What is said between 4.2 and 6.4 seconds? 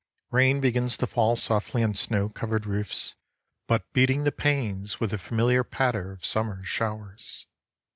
the panes with the familiar patter of